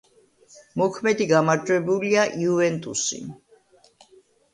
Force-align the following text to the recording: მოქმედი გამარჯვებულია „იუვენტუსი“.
მოქმედი 0.81 1.27
გამარჯვებულია 1.31 2.23
„იუვენტუსი“. 2.45 3.21